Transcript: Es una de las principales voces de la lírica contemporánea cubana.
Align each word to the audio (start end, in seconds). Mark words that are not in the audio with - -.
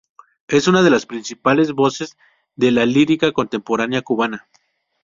Es 0.47 0.67
una 0.67 0.81
de 0.81 0.89
las 0.89 1.05
principales 1.05 1.73
voces 1.73 2.17
de 2.55 2.71
la 2.71 2.87
lírica 2.87 3.31
contemporánea 3.33 4.01
cubana. 4.01 4.47